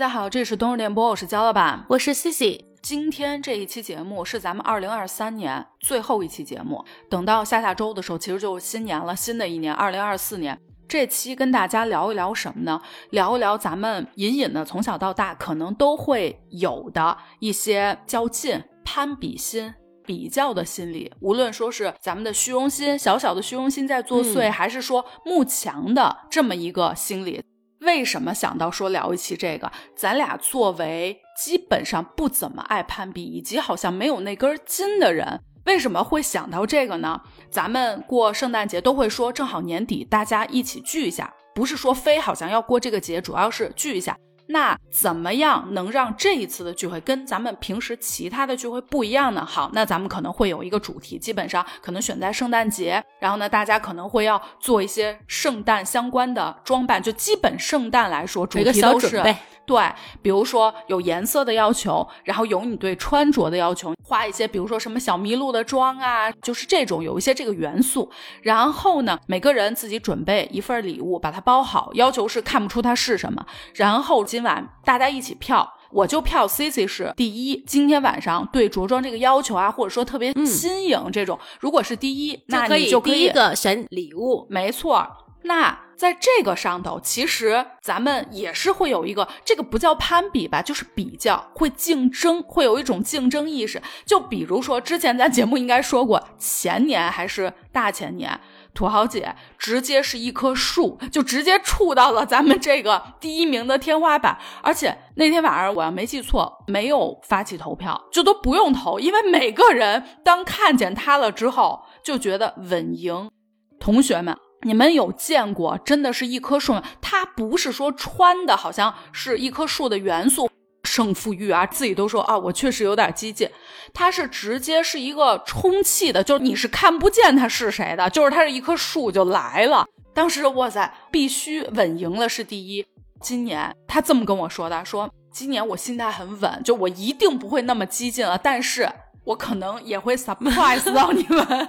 [0.00, 2.58] 家好，这里是冬日电波，我是焦老板，我是 Cici。
[2.80, 10.58] 今天这一期节目是咱们二零二三年最后一期节目，等到下下周的时候，其实就是新年了，新的一年二零二四年。
[10.88, 12.80] 这期跟大家聊一聊什么呢？
[13.10, 19.74] 聊一聊咱们隐隐的从小到大可能都会有的一些较劲、攀比心。
[20.06, 27.44] 比较的心理，无论说是咱们的虚荣心，小小的虚荣心在作祟，还是说慕强的这么一个心理，
[27.80, 29.70] 为什么想到说聊一期这个？
[29.96, 37.22] 咱俩作为基本上不怎么爱攀比，以及好像没有那根筋的人，为什么会想到这个呢？
[37.50, 44.16] 咱们过圣诞节都会说，正好年底大家一起聚一下，不是说非好像要过这个节，主要是聚一下。
[44.50, 49.44] 那怎么样能让这一次的聚会跟咱们平时其他的聚会不一样呢？
[49.44, 59.22] 好，那咱们可能会有一个主题，基本上可能选在圣诞节，然后呢，大家可能会要做一些圣诞相关的装扮，就基本圣诞来说，主题都是
[59.70, 59.80] 对，
[60.20, 68.10] 比如说有颜色的要求，然后有你对穿着的要求，画一些比如说什么小麋鹿的妆啊，就是这种有一些这个元素。
[68.42, 73.46] 然后呢，每个人自己准备一份礼物，把它包好，要求是看不出它是什么。
[73.76, 77.62] 然后今晚大家一起票，我就票 C C 是第一。
[77.64, 85.06] 今天晚上对着装这个要求啊，或者说特别新颖这种，如果是第一，那你就可以第一个选礼物，没错。
[85.42, 85.78] 那。
[86.00, 93.82] 在这个上头，其实咱们也是会有一个，这个不叫攀比吧，就是比较，会竞争，会有一种竞争意识。
[94.06, 98.40] 就比如说，之前咱节目应该说过，前年还是大前年，
[98.72, 104.38] 土豪姐直接是一棵树，就直接触到了咱们这个第一名的天花板。
[104.62, 113.30] 而且那天晚上，我要没记错，没有发起投票，就都不用投，因为每个人当看见他了之后，就觉得稳赢。
[113.78, 114.34] 同学们。
[114.66, 116.82] 你们有见过真的是一棵树吗？
[117.00, 120.50] 它不是说穿的好像是一棵树的元素，
[120.84, 123.48] 胜负欲啊，自己都说啊，我确实有点激进。
[123.94, 129.86] 它是直接是一个充气的，就是你是看不见它是谁的，就是它是一棵树就来了。
[130.12, 132.84] 当时哇塞，必须稳赢了是第一。
[133.22, 138.90] 今年他这么跟我说的，说今年我心态很稳，就我一定不会那么激进了，但是
[139.24, 141.68] 我可能也会 surprise 到你们。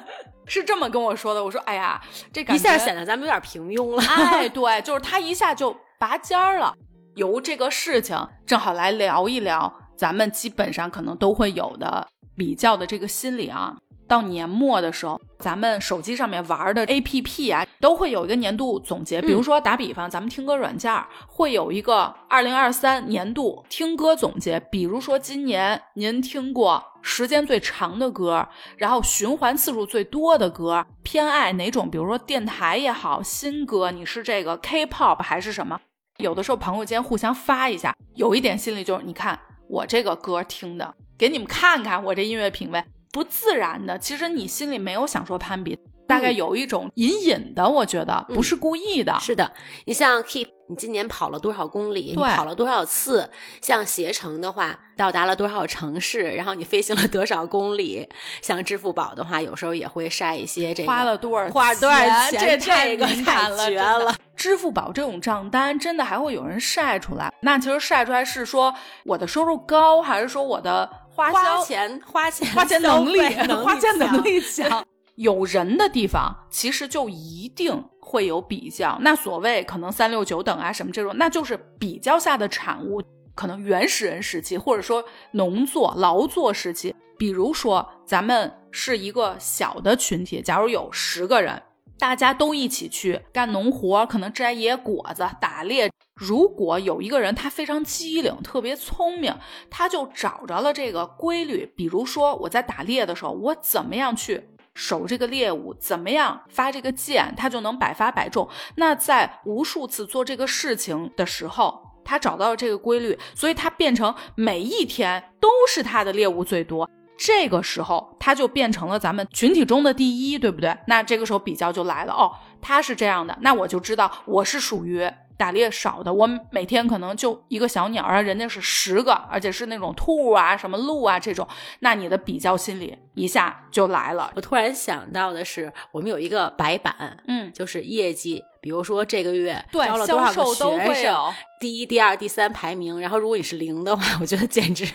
[0.52, 2.02] 是这么跟我说的，我说，哎呀，
[2.34, 4.04] 这一下显得咱们有点平庸了。
[4.04, 6.74] 哎，对，就是他一下就拔尖儿了。
[7.16, 12.08] 由这个事情正好来聊一聊，咱们基本上可能都会有的
[12.42, 13.78] 比较的这个心理啊。
[14.08, 19.22] 到年末的时候，咱们手机上面玩的 A P P 啊，都会有一个年度总结。
[19.22, 20.92] 比如说打比方，咱们听歌软件
[21.28, 24.60] 会有一个二零二三年度听歌总结。
[24.72, 31.90] 比如说今年您听过时间最长的歌，然后循环次数最多的歌，偏爱哪种？
[31.90, 35.80] 比如说电台也好，新歌你是这个 K pop 还是什么？
[36.18, 42.84] 有的时候朋友间互相发一下，有一点心理就是，你看我这个歌听的，给你们看看我这音乐品味。
[43.12, 45.78] 不自然的，其实你心里没有想说攀比，
[46.08, 49.16] 大概有一种隐隐的，我觉得不是故意的。
[49.20, 49.52] 是的，
[49.86, 52.16] 你像 Keep，你今年跑了多少公里？
[52.18, 53.30] 你跑了多少次？
[53.62, 56.22] 像携程的话，到达了多少城市？
[56.32, 58.10] 然后你飞行了多少公里？
[58.42, 61.98] 像支付宝的话，有时候也会晒一些这个花了多少花多少
[62.32, 62.40] 钱？
[62.40, 64.16] 这这个太绝了！
[64.36, 67.32] 支付宝这种账单真的还会有人晒出来？
[67.42, 70.90] 那其实晒出来是说我的收入高，还是说我的？
[71.14, 71.32] 花
[71.64, 73.20] 钱花钱花钱能力
[73.64, 74.86] 花钱能力强，
[75.16, 78.98] 有人的地方其实就一定会有比较。
[79.02, 83.02] 那所谓可能三六九等啊什么这种，那就是比较下的产物。
[83.34, 91.62] 可能原始人时期，或者说农作劳作时期，比如说咱们是一个小的群体，假如有十个人。
[91.98, 95.92] 大家都一起去干农活，可能摘野果子、打猎。
[96.22, 99.36] 如果有一个人他非常机灵、特别聪明，
[99.72, 101.66] 他就找着了这个规律。
[101.76, 104.40] 比如说，我在打猎的时候，我怎么样去
[104.76, 108.48] 守这个猎物，怎么样发这个箭，他就能百发百中。
[108.76, 116.88] 那在无数次做这个事情的时候，他找到了这个规律，所以他变成每一天都是他的猎物最多。
[117.18, 120.78] 这个时候，他就变成了咱们群体中的第一，对不对？
[120.86, 122.32] 那这个时候比较就来了哦，
[122.62, 131.48] 他是这样的，那我就知道我是属于打猎少的，我每天可能就一个小鸟啊，人家是十个，而且是那种兔啊、什么鹿啊这种，
[131.80, 134.32] 那你的比较心理一下就来了。
[134.36, 138.44] 我突然想到的是，我们有一个白板，嗯，就是业绩。
[138.62, 144.86] 比如说这个月招了多少个学生，第一、第二、第三排名，然后如果你是零的话，我觉得简直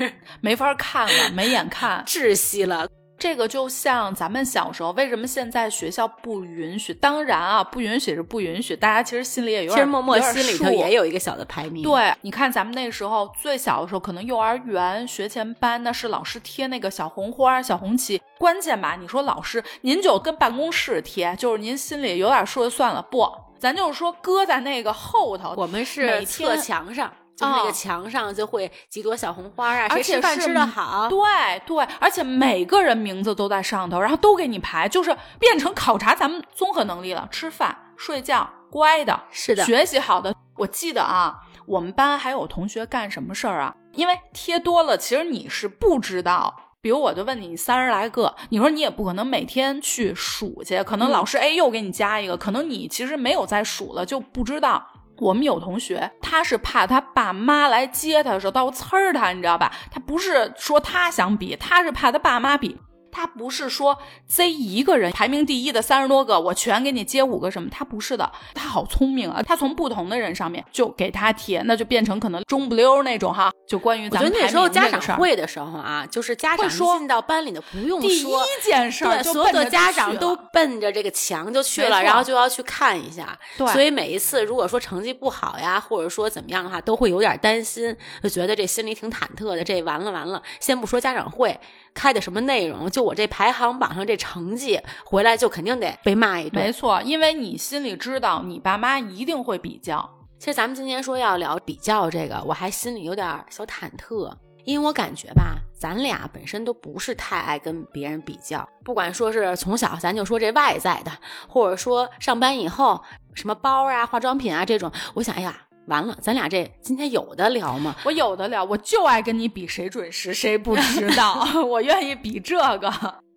[0.40, 2.86] 没法看了，没眼看， 窒息了。
[3.18, 6.92] 这个就像咱们小时候，为什么现在学校不允许？
[6.92, 11.82] 当然啊，不允许是不允许，大家其实心里也有点，其实默默心里头也有一个小的排名。
[11.82, 18.20] 对，你看咱们那时候最小的时候，可能幼儿园学前班，那是老师贴那个小红花、小红旗。
[18.38, 23.00] 关键吧，你说老师您就跟办公室贴，就是您心里有点数就算了。
[23.00, 23.26] 不，
[23.58, 27.10] 咱就是说搁在那个后头，我们是侧墙上。
[27.36, 31.06] 就是那个墙上就会几朵小红花啊，而且饭吃的好？
[31.08, 31.18] 对
[31.66, 37.28] 对，而且每个人名字都在上头，然后都给你排，就是变成考察咱们综合能力了。
[37.30, 40.34] 吃饭、睡觉、乖的，是的，学习好的。
[40.56, 43.74] 我记得啊，我们班还有同学干什么事儿啊？
[43.92, 46.62] 因为贴多了，其实你是不知道。
[46.80, 54.86] 比如我就问你，你三十来个，你说你也不可能每天去数去，可能老师哎又给你加一个，可能你其实没有在数了，就不知道。
[55.18, 59.72] 我们有同学，他是怕他爸妈来接他的时候刀刺儿他，你知道吧？
[59.90, 62.76] 他不是说他想比，他是怕他爸妈比。
[63.16, 63.98] 他不是说
[64.28, 67.66] 这一个人排名第一的三十多个，我全给你接五个什么？
[67.70, 69.42] 他不是的，他好聪明啊！
[69.42, 73.50] 他从不同的人上面就给他贴，那就变成可能中不溜那种哈。
[73.66, 83.34] 就关于咱们那时候家长会的时候啊，就是家长进到班里的不用说，第一件事对所有的家长都奔着这个墙就去了，然后就要去看一下。
[83.56, 89.64] 对，所以每一次如果说成绩不好呀，或者说怎么样的话，都会有点担心，就觉得这心里挺忐忑的。
[89.64, 91.58] 这完了完了，先不说家长会。
[91.96, 92.88] 开的什么内容？
[92.90, 96.62] 就我这排行榜上这成绩回来，就肯定得被骂一顿。
[96.62, 100.08] 没错，因为你心里知道，你爸妈一定会比较。
[100.38, 104.30] 其实咱们今天说要聊比较这个，我还心里有点小忐忑，
[104.64, 108.68] 因为我感觉吧，咱俩本身都不是太爱跟别人比较。
[108.84, 111.10] 不管说是从小，咱就说这外在的，
[111.48, 113.02] 或者说上班以后，
[113.34, 115.62] 什么包啊、化妆品啊这种，我想，哎呀。
[115.86, 117.94] 完了，咱俩这今天有的聊吗？
[118.04, 121.46] 我有的聊，我就爱跟你比谁准时，谁不迟到。
[121.66, 122.92] 我愿意比这个。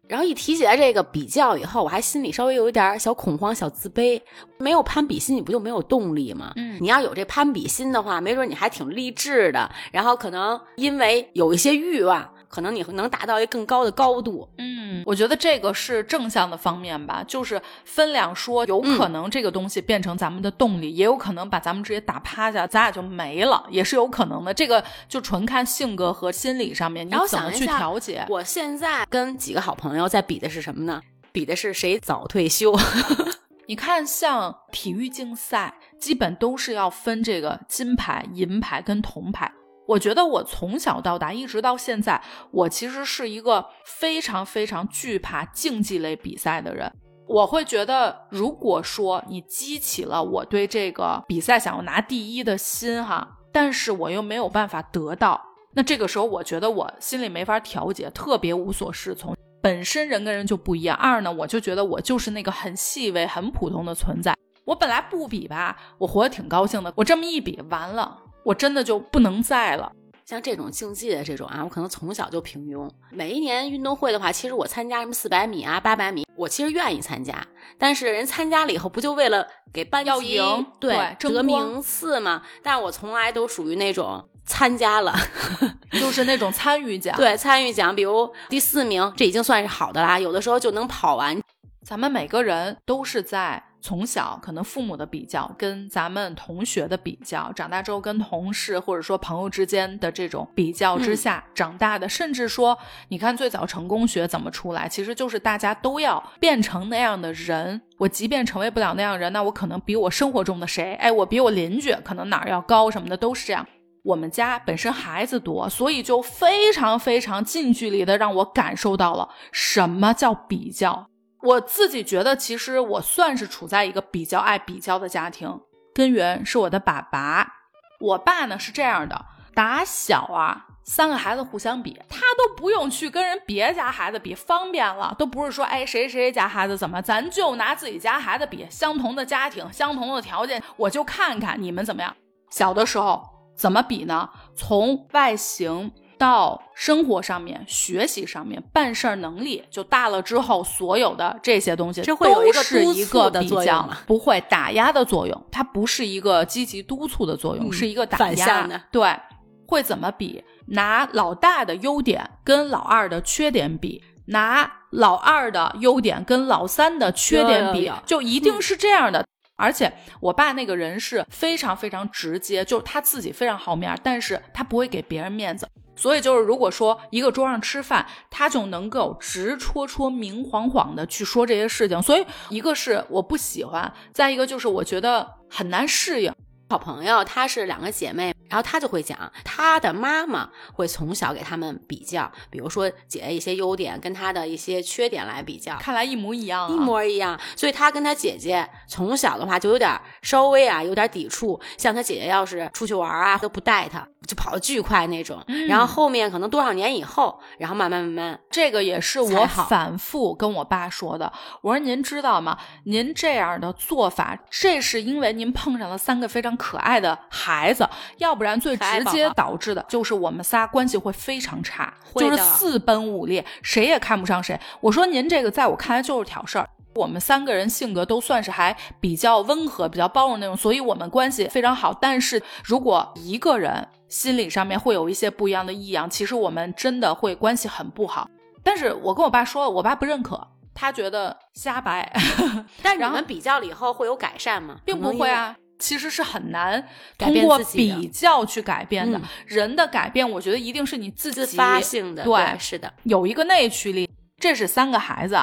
[0.08, 4.20] 然后一提起来这个比较以后，我还心里稍微有一点小恐慌、小自卑。
[4.58, 6.52] 没有攀比心，你不就没有动力吗？
[6.56, 9.70] 嗯，你要有这攀比心的话，没准你还挺励志的。
[9.92, 12.28] 然后可能因为有一些欲望。
[12.50, 24.52] 可能你能达到一个更高的高度，嗯，我觉得这个是正向的方面吧，就是分两说，有可能这个东西变成咱们的动力，也有可能把咱们直接打趴下，咱俩就没了，也是有可能的。
[24.52, 28.26] 这个就纯看性格和心理上面，你怎么去调节。
[28.28, 31.02] 我现在跟几个好朋友在比的是什么呢？
[31.32, 32.76] 比的是谁早退休。
[33.68, 39.52] 你看，像体育竞赛，基本都是要分这个金牌、银牌跟铜牌。
[39.90, 42.22] 我觉得我从小到大一直到现在，
[42.52, 46.92] 我其实是一个非常非常惧怕竞技类比赛的人。
[47.28, 55.42] 我会觉得，如果说你激起了我对这个比赛想要拿第一的心哈，但是我又没有办法得到，
[55.74, 59.36] 那这个时候我觉得我心里没法调节，特别无所适从。
[59.62, 60.96] 本身人跟人就不一样。
[60.98, 64.36] 二呢，我就觉得我就是那个很细微、很普通的存在。
[64.66, 66.94] 我本来不比吧，我活得挺高兴的。
[66.96, 68.20] 我这么一比，完了。
[68.44, 69.92] 我真的就不能再了。
[70.26, 72.88] 像这种竞技的这种啊，我可能从小就平庸。
[73.10, 77.44] 每一年运动会的话，其实我参加什么四百米啊、八百米，我其实愿意参加。
[77.80, 82.44] 但是人参加了以后，不就为了给班要赢对得名次吗？
[82.62, 85.16] 但是我从来都属于那种参加了，
[86.00, 87.18] 就是那种参与奖。
[87.18, 90.20] 对，参与奖，比如第四名，这已经算是好的啦。
[90.20, 91.42] 有的时候就能跑完。
[91.84, 93.64] 咱们每个人都是在。
[93.82, 102.78] 从小可能父母的比较，跟咱们同学的比较，长大之后跟同事或者说朋友之间的这种比较之下长大的，甚至说，
[103.08, 107.82] 你看最早成功学怎么出来，其实就是大家都要变成那样的人。
[107.98, 113.66] 我即便成为不了那样人，那我可能比我生活中的谁，哎，我比我邻居可能哪儿要高什么的，都是这样。
[114.02, 121.09] 我们家本身孩子多，所以就非常非常近距离的让我感受到了什么叫比较。
[121.42, 125.62] 我自己觉得，其实我算是处在一个比较爱比较的家庭，
[125.94, 127.54] 根源是我的爸爸。
[128.00, 142.16] 我爸呢是这样的，打小啊，三个孩子互相比，他都不用去跟人别家孩子比，方便了，都不是说哎谁谁家孩子怎么，咱就拿自己家孩子比，相同的家庭，相同的条件，我就看看你们怎么样。
[142.50, 143.24] 小的时候
[143.56, 144.30] 怎么比呢？
[144.56, 145.94] 从外形。
[146.20, 158.80] 到生活上面、学习上面、办事儿能力，就大了之后，所有的这些东西这会有一个是一个比较，不会打压的作用，它不是一个积极督促的作用，是一个打压的。
[158.92, 159.18] 对，
[159.66, 160.44] 会怎么比？
[160.68, 169.26] 拿老大的优点跟老二的缺点比，拿老二的优点跟老三的缺点比，就一定是这样的。
[169.56, 175.68] 而且我爸那个人是非常非常直接，就是他自己非常好面，但是他不会给别人面子。
[176.00, 182.02] 所以就是，如果说一个桌上吃饭，他就能够直戳戳、明晃晃的去说这些事情。
[182.02, 186.34] 所以，一个是我不喜欢，再一个就是我觉得很难适应。
[186.70, 197.40] 好朋友，她是两个姐妹，然后他就会讲，他的妈妈会从小给他们比较，比如说姐姐一些优点跟他的一些缺点来比较，看来一模一样，一模一样。
[197.56, 199.90] 所以他跟他姐姐从小的话就有点
[200.22, 204.08] 稍微啊有点抵触，像他姐姐要是出去玩啊都不带他。
[204.28, 211.32] 就跑得巨快那种，然后后面可能多少年以后，然后慢慢慢慢，这个也是我反复跟我爸说的。
[211.62, 212.56] 我说您知道吗？
[212.84, 224.60] 您这样的做法，这是因为您碰上了三个非常可爱的孩子，要不然最直接导致的就是我们仨关系会非常差，就是四分五裂，谁也看不上谁。
[224.80, 226.68] 我说您这个在我看来就是挑事儿。
[226.96, 231.94] 我们三个人性格都算是还比较温和、比较包容那种，所以我们关系非常好。
[231.94, 238.28] 但是如果一个人心理上面会有一些不一样的异样，其实我们真的会关系很不好。
[238.64, 242.12] 但是我跟我爸说了，我爸不认可，他觉得瞎掰。
[242.82, 244.78] 但你们比较了以后会有改善吗？
[244.84, 246.86] 并不会啊，其实是很难
[247.18, 249.20] 通过比较去改变的。
[249.48, 252.24] 人的改变，我觉得一定是你自己自发性的。
[252.24, 254.08] 对，是的，有一个内驱力。
[254.42, 255.38] 这是三个孩子，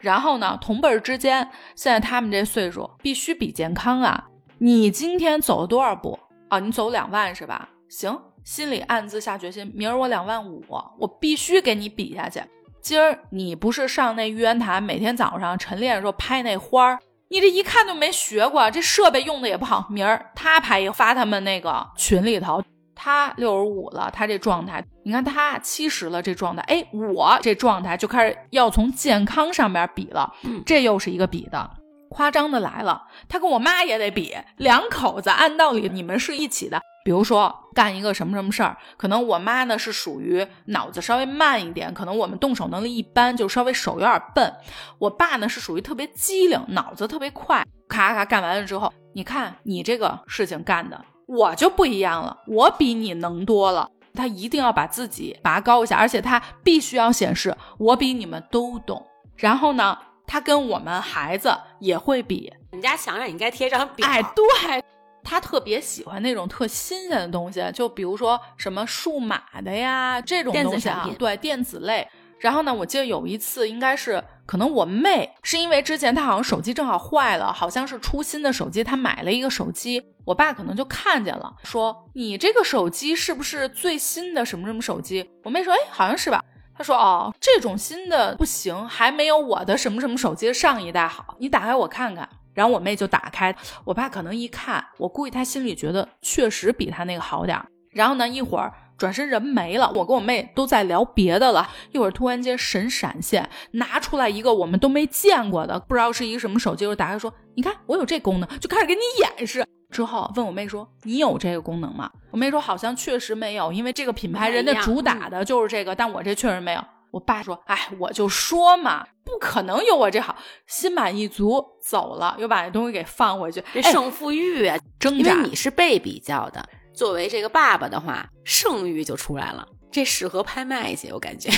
[0.00, 4.26] 然后呢，同辈儿之间，现在他们这岁数必须比健康啊！
[4.58, 6.58] 你今天走了多少步啊？
[6.58, 7.68] 你走两万是吧？
[7.88, 10.60] 行，心里暗自下决心，明儿我两万五，
[10.98, 12.42] 我必须给你比下去。
[12.80, 16.98] 今儿你不是上那玉渊潭，每天早上晨练的时候拍那花儿，
[17.32, 19.86] 你这一看就没学过，这设备用的也不好。
[19.88, 22.62] 明儿他拍一发他们那个群里头。
[22.94, 30.30] 他六十五了，他这状态，你看他七十了，这状态，哎，我这状态就开始要从健康上面比了，
[30.66, 31.70] 这又是一个比的，
[32.10, 44.52] 夸张的来了，他跟我妈也得比，两口子按道理你们是一起的，比如说干一个什么什么事儿，可能我妈呢是属于脑子稍微慢一点，可能我们动手能力一般，就稍微手有点笨，
[44.98, 51.04] 我爸呢是属于特别机灵，脑子特别快，咔咔干完了之后，你看你这个事情干的。
[51.26, 53.88] 我就不一样了，我比你能多了。
[54.12, 59.02] 他一定要把自己拔高一下，而且他必须要显示我比你们都懂。
[59.36, 62.52] 然后呢，他跟我们孩子也会比。
[62.72, 64.06] 你家墙上应该贴张表。
[64.06, 64.84] 哎，对，
[65.24, 72.06] 他特别喜欢那种特新鲜的东西，就比如说什么数码的呀这种东西啊，对，电子类。
[72.38, 85.30] 然后呢，我记得有一次，应该是可能我妹是因为之前她好像手机正好坏了，好像是出新的手机，她买了一个手机，我爸可能就看见了，说你这个手机是不是最新的什么什么手机？
[85.44, 86.42] 我妹说，哎，好像是吧。
[86.74, 92.28] 他说，哦，这种新的不行，还没有我的什么什么手机上一代好，你打开我看看。
[92.54, 93.54] 然后我妹就打开，
[93.84, 97.66] 我爸可能一看，我估计他心里觉得确实比他那个好点儿。
[97.90, 98.72] 然后呢，一会儿。
[98.98, 101.68] 转身人没了，我跟我妹都在聊别的了。
[101.90, 106.86] 一会儿突然间神闪现，拿出来一个我们都没见过的，不知道是一个什么手机。
[106.86, 109.66] 我打开说：“你看，我有这功能。”就开始给你演示。
[109.90, 123.62] 之后问我妹说：“你有这个功能吗？”我妹说：“好像确实没有，因为这个品牌人家主打的就是这个，但我这确实没有。”我爸说：“哎，我就说嘛，不可能有我这好。”心满意足走了，又把那东西给放回去。
[123.72, 125.30] 这胜负欲啊，挣扎。
[125.30, 126.66] 因为你是被比较的。
[126.94, 131.50] 作为这个爸爸的话，胜欲就出来了，这适合拍卖去，我感觉。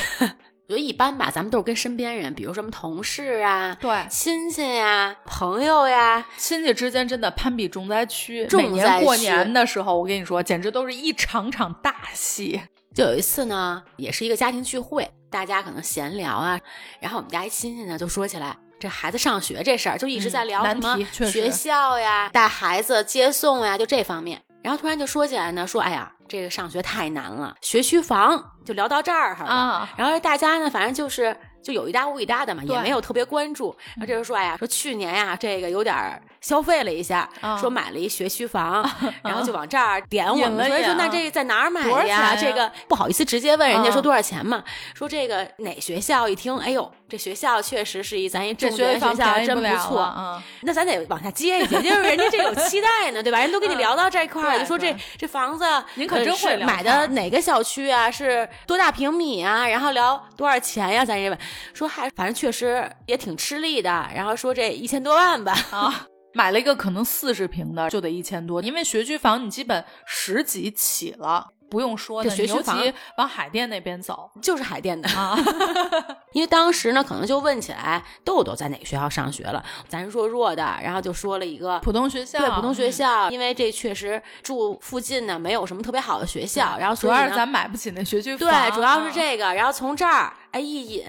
[0.66, 8.48] 我觉得一般吧，咱们都是跟身边人，比如什么同事啊，对，亲戚呀、朋友呀，亲戚之间真的攀比重灾区。
[8.52, 12.60] 每年过年的时候，我跟你说，简直都是一场场大戏。
[12.94, 16.60] 就有一次呢，也是一个家庭聚会，大家可能闲聊啊，
[17.00, 24.40] 然后我们家一亲戚呢就说起来这孩子上学这事儿，就一直在聊什么学校呀、带孩子接送呀，就这方面。
[24.62, 29.88] 然后突然就说起来呢，说哎呀，这个上学太难了，学区房就聊到这儿哈了。
[29.96, 31.36] 然后大家呢，反正就是。
[31.64, 33.74] 就有一搭无一搭的嘛，也没有特别关注。
[33.96, 37.28] 然后这就说，哎呀，说去年呀，这个有点消费了一下，
[37.58, 38.88] 说买了一学区房，
[39.22, 40.68] 然后就往这儿点我们。
[40.68, 42.36] 所以说，那这在哪儿买呀？
[42.36, 44.62] 这个不好意思直接问人家说多少钱嘛。
[44.94, 46.28] 说这个哪学校？
[46.28, 50.42] 一听，哎呦，这学校确实是一咱一重点学校，真不错。
[50.62, 53.38] 那咱得往下接一接，就是人家这有期待呢，对吧？
[53.38, 58.10] 人都跟你聊到这块儿，就说这这房子您可真会买的哪个小区啊？
[58.10, 59.68] 是多大平米啊？
[59.68, 61.04] 然后聊多少钱呀？
[61.04, 61.38] 咱这问。
[61.74, 71.48] 说还反正确实也挺吃力的，然后说这一千多万吧啊，买了一个可能四十平的就得一千多，因为学区房你基本十几起了。
[71.74, 72.80] 不用说的，学区房
[73.16, 75.36] 往海淀那边走，就是海淀的啊。
[76.30, 91.04] 因为当时呢，可能就问起来豆豆在哪个学校上学了，咱弱弱的，然后就说了一个普通学校，对普通学校，因为这确实住附近呢，没有什么特别好的学校，然后主要是咱买不起那学区房，对，主要是这个，然后从这儿哎一引。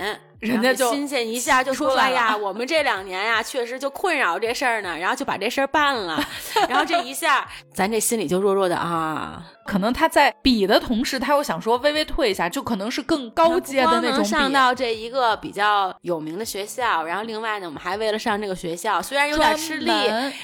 [0.45, 6.23] 人家就新鲜一下，就说：“哎呀，我们这两年呀，确实就困扰这事儿呢，然后就把这事儿办了。
[6.69, 9.43] 然后这一下，咱这心里就弱弱的啊。
[9.65, 19.91] 可能他在比的同时，他又想说微微退一下，就可能是更高阶的那种上到这一个比较有名的学校，然后另外呢，我们还为了上这个学校，虽然有点吃力，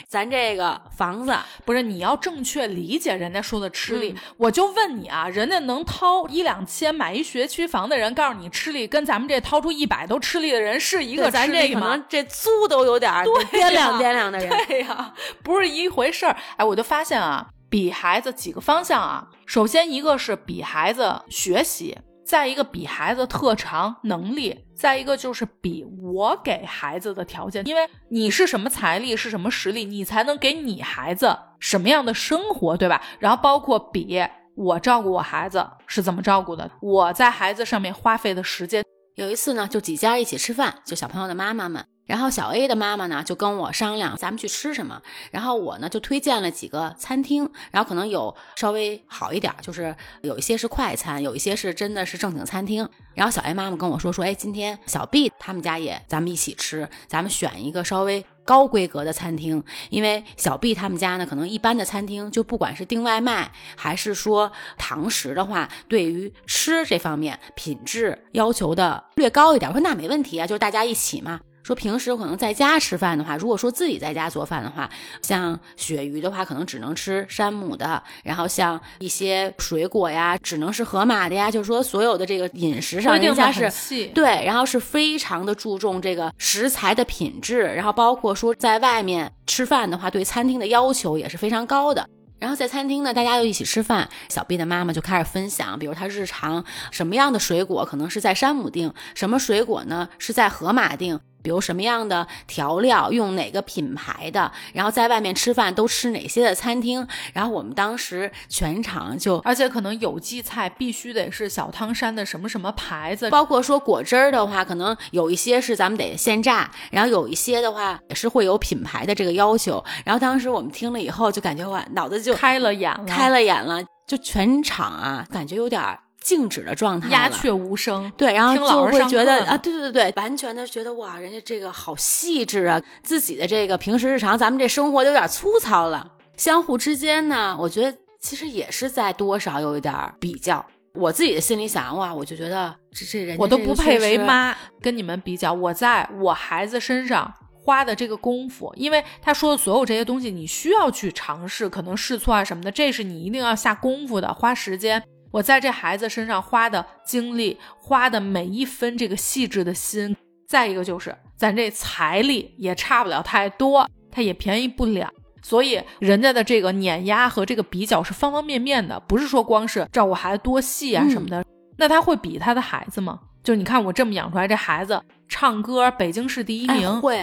[0.07, 4.15] 咱这个房子不是你要正确理解人家说的吃力。
[4.37, 9.90] 我就问你啊，人家能掏一两千买一学区房的人，告诉你吃力，跟咱们这掏出一。
[9.91, 13.11] 百都吃力的人是一个咱这可能这租都有点
[13.51, 16.33] 掂量掂量的人，对呀，不是一回事儿。
[16.55, 19.27] 哎，我就发现啊，比孩子几个方向啊。
[19.45, 27.67] 首先一个是比孩子学习，再一个比孩子特长能力，再一个就是比我给孩子的条件。
[27.67, 33.01] 因为你是什么财力，是什么实力，你才能给你孩子什么样的生活，对吧？
[33.19, 34.23] 然后包括比
[34.55, 38.81] 我照顾我孩子是怎么照顾的，我在孩子上面花费的时间。
[39.15, 41.85] 有一次呢，就几家一起吃饭，就小朋友的妈妈们。
[42.05, 45.01] 然后小 A 的妈妈呢，就跟我商量咱们去吃什么。
[45.31, 47.49] 然后我呢，就推荐了几个餐厅。
[47.71, 52.87] 然后可能有稍微好一点，就是有一些是快餐，有一些是真的是正经餐厅。
[53.13, 58.25] 然后小 A 妈妈跟我说说，哎，今天小 B 他们家也咱们一起吃，咱们选一个稍微。
[58.43, 69.69] 高规格的餐厅，因为小 B 他们家呢，可能一般的餐厅就不管是订外卖还是说堂食的话，对于吃这方面品质要求的略高一点。
[69.69, 71.39] 我说那没问题啊，就是大家一起嘛。
[71.63, 74.89] 说平时可能在家吃饭的话，如果说自己在家做饭的话，
[75.21, 81.51] 像鳕鱼的话，可能只能吃山姆的；然后像一些水果呀，只能是河马的呀。
[81.51, 83.69] 就是说，所有的这个饮食上，人家是
[84.13, 92.07] 对，然后是非常的注重这个食材的品质，然后包括说在外面吃饭的话，对餐厅的要求也是非常高的。
[92.39, 101.19] 然后在餐厅呢，大家又一起吃饭，小 B 的妈妈就开始分享，比如他日常什么样的水果可能是在山姆订，什么水果呢是在河马订。
[101.41, 125.81] 比如什么样的调料，用哪个品牌的，然后在外面吃饭都吃哪些的餐厅，然后我们当时全场就，而且可能有机菜必须得是小汤山的什么什么牌子，包括说果汁儿的话，可能有一些是咱们得现榨，然后有一些的话也是会有品牌的这个要求，然后当时我们听了以后就感觉哇，脑子就开了眼了，开了眼了，就全场啊，感觉有点。
[126.21, 128.11] 静止的状态，鸦雀无声。
[128.15, 136.13] 对，然后就会觉得啊，对对对对，完全的觉得哇，人家这个好细致啊，自己的这个平时日常，咱们这生活有点粗糙了。
[136.37, 140.65] 相互之间呢，我觉得其实也是在多少有一点比较。
[140.93, 155.01] 我自己的心里想，哇，我就觉得这这人我都不配为妈，跟你们比较，我在我孩子身上花的这个功夫，因为他说的所有这些东西，你需要去尝试，可能试错啊什么的，这是你一定要下功夫的，花时间。
[155.31, 160.15] 我在这孩子身上花的精力，花的每一分这个细致的心，
[160.47, 165.09] 再一个就是咱这财力也差不了太多，他也便宜不了，
[165.41, 171.43] 所以人家的这个碾压和这个比较是方方面面的，不是说光是照顾孩子多细啊什么的。
[171.77, 173.19] 那他会比他的孩子吗？
[173.41, 177.19] 就你看我这么养出来这孩子，唱歌北京市第一名，会。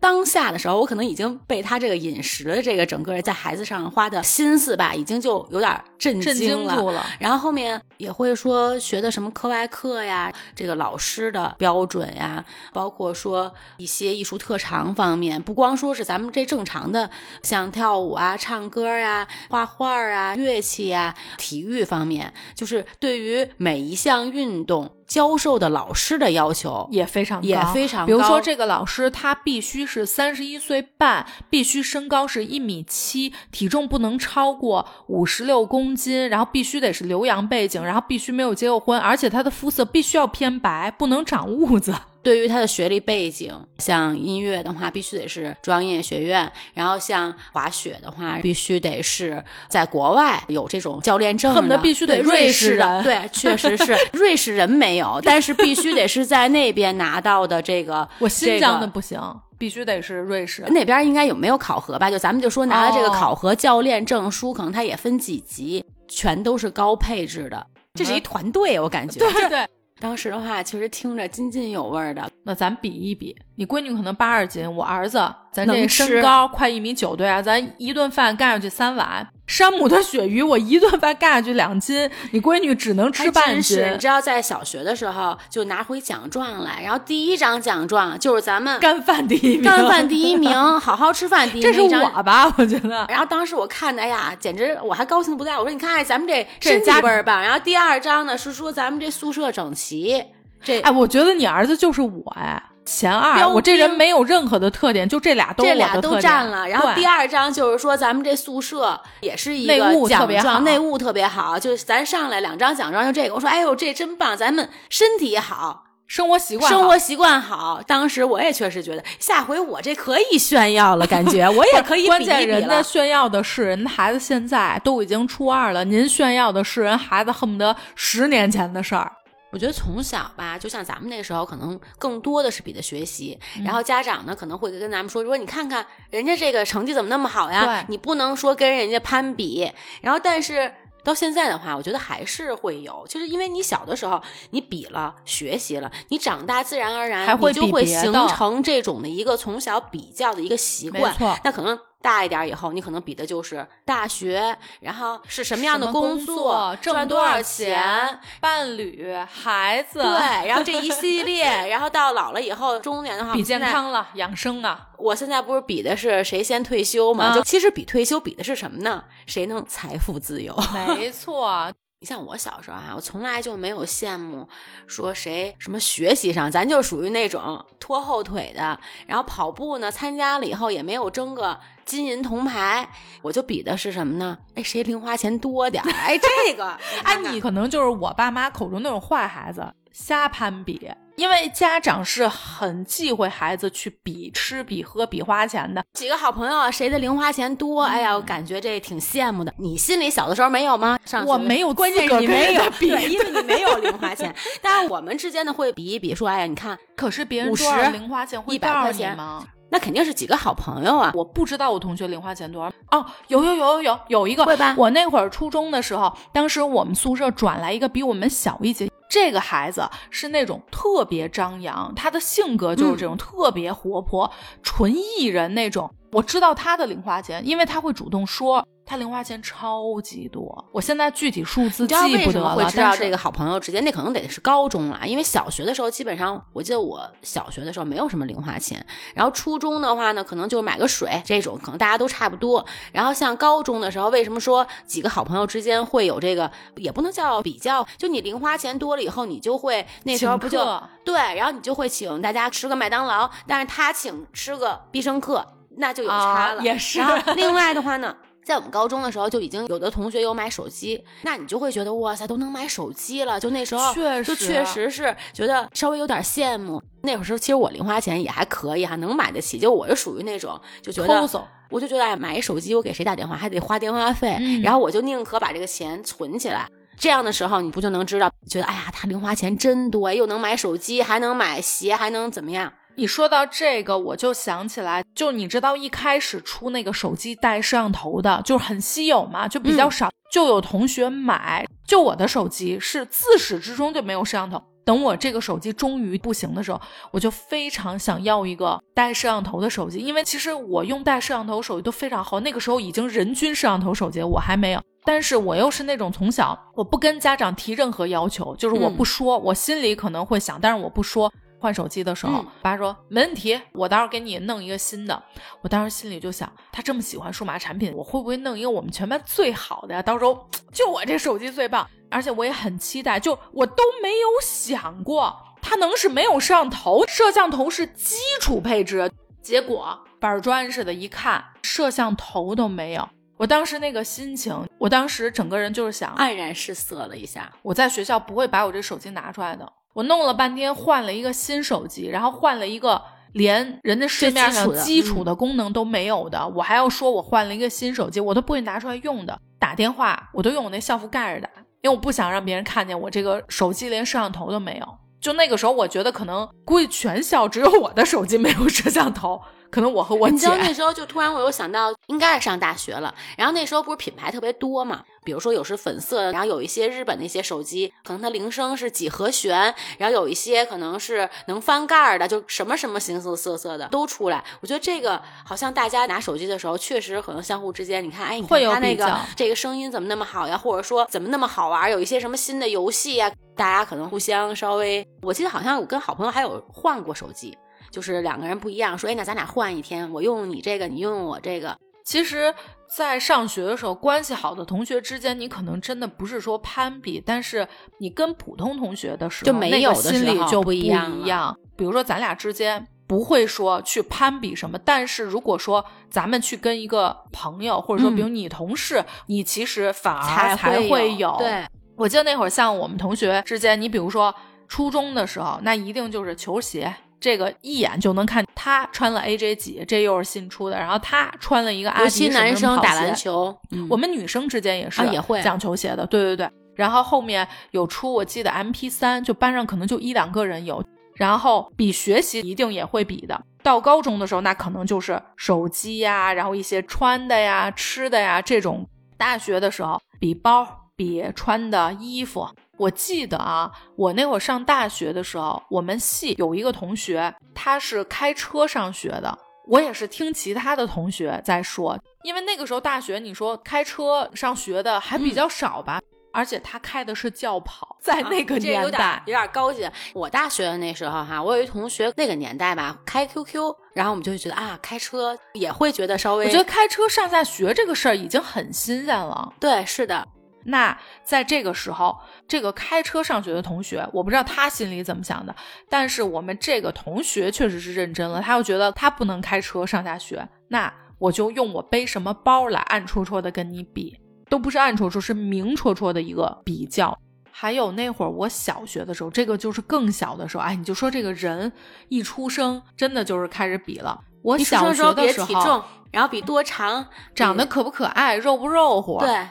[0.00, 7.04] 当下的时候，我可能已经被他这个饮食的这个整个在孩子上花的心思吧，已经就有点震惊了。
[7.18, 17.10] 然后后面也会说学的什么课外课呀，这个老师的标准呀，包括说一些艺术特长方面，不光说是咱们这正常的，
[17.42, 24.90] 像跳舞啊、唱歌呀、画画啊、乐器啊、体育方面，就是对于每一项运动。
[25.10, 41.92] 教授的老师的要求也非常也非常高，比如说这个老师他必须是三十一岁半，必须身高是一米七，体重不能超过五十六公斤，然后必须得是留洋背景，然后必须没有结过婚，而且他的肤色必须要偏白，不能长痦子。
[42.22, 53.02] 对于他的学历背景，像音乐的话，必须得是专业学院；然后像滑雪的话，必须得是在国外有这种教练证，恨不得必须得瑞士人。
[53.02, 58.06] 对，确实是瑞士人没有，但是必须得是在那边拿到的这个。
[58.18, 59.18] 我新疆的不行，
[59.56, 60.62] 必须得是瑞士。
[60.68, 62.10] 那边应该有没有考核吧？
[62.10, 67.66] 就咱们就说拿了这个考核教练证书，可能它也分几级，全都是高配置的。
[67.94, 69.18] 这是一团队，我感觉。
[69.18, 69.66] 对对。
[70.00, 72.28] 当时的话，其实听着津津有味的。
[72.42, 75.18] 那咱比一比，你闺女可能八十斤，我儿子
[75.52, 83.82] 咱这身高快一米九，对啊，咱一顿饭干上去三碗，山姆的鳕鱼，我一顿饭干下去两斤，你闺女只能吃半斤。
[83.92, 91.72] 你知道，在小学的时候就拿回奖状来，然后第一张奖状就是咱们干饭第一名，干饭第一名， 好好吃饭第一名。
[91.72, 92.54] 这是我吧？
[92.58, 93.04] 我觉得。
[93.08, 95.58] 然后当时我看的，哎呀，简直我还高兴不在。
[95.58, 97.42] 我说你看，咱们这身体倍儿棒。
[97.42, 100.24] 然后第二张呢是说咱们这宿舍整齐。
[100.62, 102.62] 这哎，我觉得你儿子就是我哎。
[102.90, 106.68] 前二，我这人没有任何的特点，就这俩都这俩都占了。
[106.68, 111.58] 然后第二张就是说，咱们这宿舍也是一个奖状，内务特别好。
[111.58, 113.34] 就是咱上来两张奖状，就这个。
[113.34, 114.36] 我说，哎呦，这真棒！
[114.36, 117.80] 咱们身体好，生活习惯生活习惯好。
[117.86, 122.06] 当时我也确实觉得，下回我这可以炫耀了，感觉 我也可以。
[122.06, 129.12] 关键人家炫耀的是人孩子现在都已经初二了，您炫耀的是人孩子恨不得十年前的事儿。
[129.52, 137.84] 我觉得从小吧，就像咱们那时候，可能更多的是比的学习，然后家长呢可能会跟咱们说，说你看看人家这个成绩怎么那么好呀？
[137.88, 139.70] 你不能说跟人家攀比。
[140.00, 151.14] 然后，但是到现在的话，我觉得还是会有，就是因为你小的时候你比了学习了，你长大自然而然你就会形成这种的一个从小比较的一个习惯。
[151.42, 151.78] 那可能。
[152.02, 164.88] 大一点以后，你可能比的就是大学，然后是什么样的工作，挣多少钱，伴侣、孩子，对，然后这一 系列，然后到老了以后，中年的话，比健康了，养生啊。
[164.96, 167.34] 我现在不是比的是谁先退休吗？
[167.34, 169.04] 就其实比退休比的是什么呢？
[169.26, 170.56] 谁能财富自由？
[170.96, 171.70] 没错。
[172.02, 174.48] 你像我小时候啊，我从来就没有羡慕
[174.86, 178.80] 说谁什么学习上，咱就属于那种拖后腿的。
[179.06, 182.88] 然后跑步呢，参加了以后也没有争个金银铜牌，
[183.20, 184.38] 我就比的是什么呢？
[184.54, 185.92] 哎，谁零花钱多点儿？
[185.92, 186.68] 哎，这个，
[187.04, 190.90] 哎，你可能就是我爸妈口中那种坏孩子，瞎攀比。
[191.20, 195.84] 因为家长是很忌讳孩子去比吃、比喝、比花钱的。
[195.92, 197.82] 几个好朋友，谁的零花钱多？
[197.82, 199.52] 哎呀，我感觉这挺羡慕的。
[199.58, 200.98] 你心里小的时候没有吗？
[201.04, 204.34] 上我没有，关键是你没有比，因为你没有 零花钱。
[204.62, 209.46] 但是我们之间呢会比一比，说哎呀，你看，可是别人多少零花钱会一百块钱吗？
[209.72, 211.12] 那肯定是几个好朋友啊。
[211.14, 212.72] 我不知道我同学零花钱多少。
[212.90, 214.74] 哦，有有有有有有一个会吧？
[214.78, 218.89] 我那会儿初中的时候，当时我们宿舍转来一个比我们小一届。
[219.10, 225.92] 这个孩子是那种特别张扬，他的性格就是这种特别活泼、纯艺人那种。
[226.12, 228.66] 我知道他的零花钱，因为他会主动说。
[228.86, 231.94] 他零花钱超级多，我现在具体数字记
[232.24, 232.56] 不得了。
[232.56, 238.84] 会知道这个好朋友之间，那可能得是高中了，因为小学的时候基本上，我记得我小学的时候没有什么零花钱。
[239.14, 242.66] 然后初中的话呢，可能就买个水这种，可能大家都差不多。
[242.90, 250.58] 然后像高中的时候，为什么说几个好朋友之间会有这个，也不能叫比较，就你零花钱多了以后，你就会那时候不就
[251.04, 255.46] 对，然后你就会请大家吃个麦当劳，但是他请吃个必胜客，
[255.80, 256.62] 那就有差了。
[256.62, 257.00] 也是。
[257.34, 258.14] 另外的话呢。
[258.42, 263.38] 在我们高中的时候，就已经有的同学有买手机，那你就会觉得哇塞，都能买手机了。
[263.38, 266.82] 就那时候，就确实是觉得稍微有点羡慕。
[267.02, 269.58] 那会儿时候，其实我零花钱也还可以哈，能买得起。
[269.58, 271.28] 就我就属于那种就觉得，
[271.68, 276.66] 我就觉得哎，买一手机，我给谁打电话还得花电话费，然后我就宁可把这个钱存起来。
[276.98, 282.72] 这样的时候，你不就能知道，觉得哎呀，他零花钱真多，又能买手机，还能买鞋，还能怎么样？
[283.00, 291.64] 你说到这个，我就想起来，就你知道一开始出那个手机带摄像头的，就是很稀有嘛，就比较少，就有同学买。
[291.86, 294.62] 就我的手机是自始至终就没有摄像头。
[294.84, 296.78] 等我这个手机终于不行的时候，
[297.10, 302.38] 我就非常想要一个带摄像头的手机，因为其实我用带摄像头手机都非常好。
[302.40, 304.82] 那个时候已经人均摄像头手机，我还没有。
[305.06, 311.32] 但是我又是那种从小我不跟家长提任何要求，就是我不说，我心里可能会想，但是我不说。
[311.60, 315.22] 换手机的时候，爸说没问题，我到时候给你弄一个新的。
[315.60, 320.02] 我当时心里就想，他这么喜欢数码产品，我会不会弄一个我们全班最好的呀？
[320.02, 323.20] 到时候就我这手机最棒，而且我也很期待。
[323.20, 329.10] 就我都没有想过，它能是没有摄像头，摄像头是基础配置。
[329.42, 333.08] 结果板砖似的，一看摄像头都没有。
[333.36, 337.50] 我当时那个心情，我当时整个人就是想黯然失色了一下。
[337.62, 339.70] 我在学校不会把我这手机拿出来的。
[340.00, 349.38] 我弄了半天，换了一个新手机，然后换了一个连人家市面上基础的功能都没有的，我还要说我换了一个新手机，我都不会拿出来用的。
[349.58, 351.50] 打电话我都用我那校服盖着打，
[351.82, 354.88] 因为我不想让别人看见我这个手机连摄像头都没有。
[355.20, 359.38] 就那个时候，我觉得可能估计全校只有我的手机没有摄像头。
[359.70, 363.14] 可能我和我姐，你知道那时候就突然我又想到，应该是上大学了。
[363.36, 374.42] 然后那时候不是品牌特别多嘛，比如说有是粉色，然后有一些日本那些手机，可能它铃声是几何弦，然后有一些可能是能翻盖的，就什么什么形形色色的都出来。
[374.60, 380.58] 我觉得这个好像大家拿手机的时候，确实可能相互之间，你看，哎，你看他那个这个声音怎么那么好呀？
[380.58, 381.90] 或者说怎么那么好玩？
[381.90, 383.30] 有一些什么新的游戏呀？
[383.56, 387.56] 大家可能互相稍微，我记得好像我跟好朋友还有换过手机。
[387.90, 391.76] 就是两个人不一样，说哎，那咱俩换一天，我用你这个，你用用我这个。
[392.02, 392.52] 其实，
[392.96, 401.56] 在上学的时候，关系好的同学之间，你可能真的不是说攀比，但是你跟普通同学的时候，就没有心里就不一样。
[401.76, 411.36] 比如说，咱俩之间不会说去攀比什么，但是如果说咱们去跟一个朋友，或者说比如你同事，你其实反而才会有。
[411.38, 411.64] 对，
[411.96, 414.34] 我记得那会儿像我们同学之间，你比如说
[414.66, 416.92] 初中的时候，那一定就是球鞋。
[417.20, 420.76] 这个一眼就能看，他穿了 AJ 几，这又是新出的。
[420.76, 423.56] 然后他穿了一个阿迪什男生打篮球，
[423.88, 426.06] 我们女生之间也是也会讲球鞋的。
[426.06, 426.48] 对对对。
[426.74, 430.82] 然后后面有出，我记得 MP 三，就班上可能就一两个人有。
[431.14, 433.38] 然后比学习一定也会比的。
[433.62, 438.88] 到高中的时候，那可能就是手机呀，然后一些穿的呀、吃的呀这种。
[439.18, 442.48] 大学的时候比包，比穿的衣服。
[442.80, 449.38] 我记得啊，我那会儿上大学的时候，我们系有一个同学，他是开车上学的。
[449.66, 456.00] 我也是听其他的同学在说，因为那个时候大学，你说开车上学的还比较少吧？
[456.32, 459.86] 而且他开的是轿跑，在那个年代有点高级。
[460.14, 469.52] 我大学的那时候哈，我有一同学那个年代吧，开 QQ，然后我们就会觉得啊，开车也会觉得稍微，我觉得开车上下学这个事儿已经很新鲜了。
[469.60, 470.26] 对，是的。
[470.64, 475.54] 那在这个时候，这个开车上学的同学，我不知道他心里怎么想的，
[475.88, 484.18] 但是我们这个同学确实是认真了，他又觉得他不能开车上下学，那我就用我背什么包来暗戳戳的跟你比，
[484.48, 487.18] 都不是暗戳戳，是明戳戳的一个比较。
[487.52, 491.70] 还有那会儿我小学的时候，这个就是更小的时候，哎，你就说这个人
[492.08, 494.18] 一出生，真的就是开始比了。
[494.42, 499.46] 我小学的时候，然后比多长，长得可不可爱，肉不肉乎，对。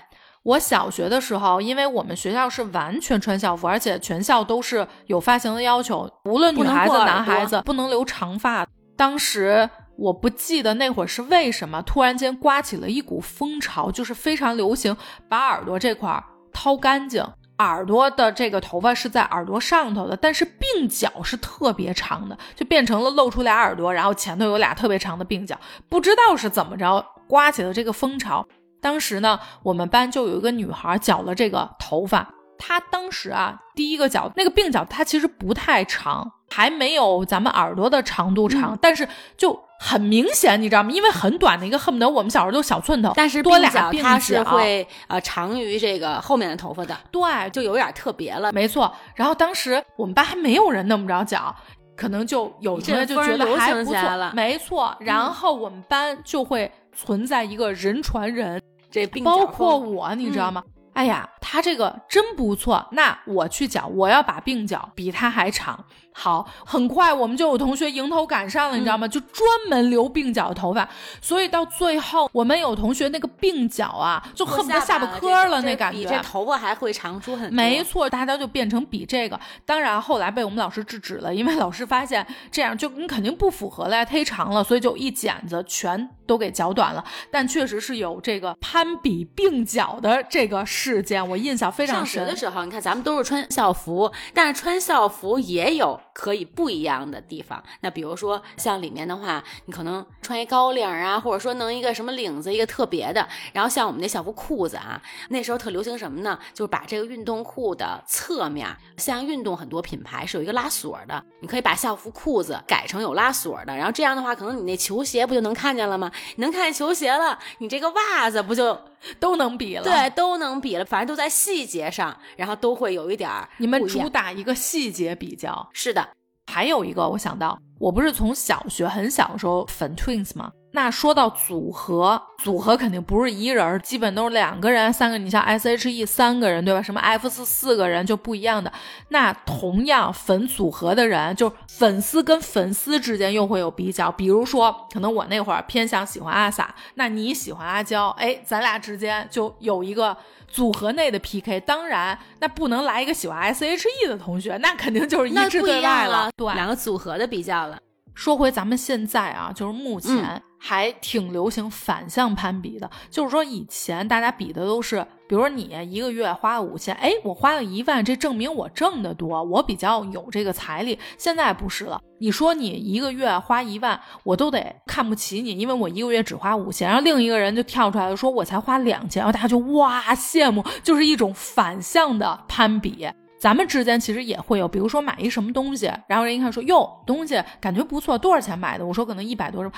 [0.50, 8.66] 我小学的时候，因为我们学校是完全穿校服，而且全校都是有发型的要求，无论女孩子男孩子不能留长发。
[8.98, 14.98] 当时我不记得那会儿是为什么，突然间刮起了一股风潮，就是非常流行
[15.30, 17.24] 把耳朵这块掏干净，
[17.60, 25.56] 耳朵的这个头发是在耳朵上头的，但是鬓角是特别长的，就变成了露出俩耳朵，然后前头有俩特别长的鬓角，
[25.88, 28.44] 不知道是怎么着刮起了这个风潮。
[28.82, 32.28] 当时呢，我们班就有一个女孩绞了这个头发。
[32.58, 40.92] 她当时啊，第一个绞那个鬓角，它其实不太长，还没有咱们耳朵的长度长，但是就很明显，你知道吗？
[40.92, 46.98] 因为很短的一个，恨不得我们小时候都小寸头，但是多俩鬓角，它是会呃长于这个后面的头发的。
[47.10, 48.52] 对，就有点特别了。
[48.52, 48.94] 没错。
[49.16, 51.56] 然后当时我们班还没有人那么着绞，
[51.96, 54.32] 可能就有同学就觉得还不错。
[54.34, 54.94] 没错。
[55.00, 56.70] 然后我们班就会
[57.02, 58.62] 存在一个人传人。
[58.92, 60.64] 这包括我，你知道吗？
[60.94, 62.86] 哎呀，他这个真不错。
[62.92, 65.86] 那我去讲，我要把鬓角比他还长。
[66.20, 69.08] 好，很快我们就有同学迎头赶上了，你知道吗？
[69.08, 70.86] 就专门留鬓角的头发。
[71.22, 76.00] 所以到最后，我们有同学那个鬓角啊，就恨不得下巴颏了，那感觉。
[76.00, 77.56] 比这头发还会长出很多。
[77.56, 79.40] 没错，大家就变成比这个。
[79.66, 87.02] 当然后来被我们老师制止了，因为老师发现这样就你肯定不符合了呀，忒长了，所以就一剪子全都给绞短了。
[87.32, 92.18] 但确实是有这个攀比鬓角的这个事件，我印象非常深。
[92.18, 95.98] 上学的时候，你看咱们都是穿校服，但是穿校服也有。
[96.20, 103.26] 可以不一样的地方，那比如说像里面的话，你可能穿一高领啊，或者说弄一个什么领子，一个特别的。
[103.54, 106.38] 然后像我们那校服裤子啊，那时候特流行什么呢？
[106.54, 113.74] 就是把这个运动裤的侧面，像运动很多品牌是有一个拉锁的，你可以把校服裤子改成有拉锁的。
[113.74, 116.12] 然后这样的话，可能你那球鞋不就能看见了吗？
[116.36, 118.78] 能看见球鞋了，你这个袜子不就
[119.20, 119.84] 都能比了？
[119.84, 120.86] 对，都能比了。
[120.86, 123.48] 反正都在细节上，然后都会有一点儿。
[123.58, 126.10] 你们主打一个细节比较，是的。
[126.48, 130.52] 还有一个，我想到我不是从小学很小的时候粉 twins 吗？
[130.72, 135.18] 那说到组合，组合肯定不是一人，基本都是两个人、三个。
[135.18, 136.80] 你像 S.H.E 三个人，对吧？
[136.80, 138.72] 什么 F 四四个人就不一样的。
[139.08, 144.12] 那同样粉组合的人，就粉丝跟粉丝之间又会有比较。
[144.12, 150.16] 比如说，可能我那会儿偏向喜欢阿 sa，那你喜欢阿娇，哎，咱俩之间就有一个
[150.48, 151.60] 组合内的 P.K。
[151.62, 156.30] 当然，那不能来一个喜欢 S.H.E 的同学，那肯定就是一致对外了。
[156.38, 157.80] 对，两个组合的比较了。
[158.14, 160.40] 说回咱们现在啊，就是目前。
[160.60, 171.00] 还挺流行反向攀比的，就是说以前大家比的都是，比如说你一个月花了五千，哎，我花了一万，这证明我挣得多，我比较有这个财力。
[171.18, 183.08] 现在不是了，你说你一个月花一万，我都得看不起你，因为我一个月只花五千，然后另一个人就跳出来，说我才花两千，然后大家就哇羡慕，就是一种反向的攀比。
[183.40, 188.86] 咱们之间其实也会有，比如说买一什么东西，然后人一看说哟，东西感觉不错，多少钱买的？
[188.86, 189.72] 我说可能一百多，啊，